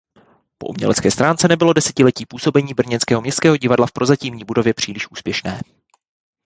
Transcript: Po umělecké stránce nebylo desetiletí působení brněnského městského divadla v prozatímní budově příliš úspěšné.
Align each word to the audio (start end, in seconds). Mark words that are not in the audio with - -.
Po 0.57 0.67
umělecké 0.67 1.11
stránce 1.11 1.47
nebylo 1.47 1.73
desetiletí 1.73 2.25
působení 2.25 2.73
brněnského 2.73 3.21
městského 3.21 3.57
divadla 3.57 3.87
v 3.87 3.91
prozatímní 3.91 4.43
budově 4.43 4.73
příliš 4.73 5.11
úspěšné. 5.11 5.61